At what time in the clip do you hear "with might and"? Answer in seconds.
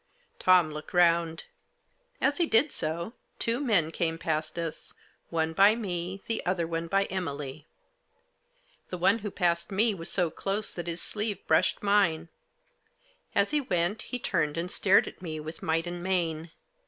15.39-16.01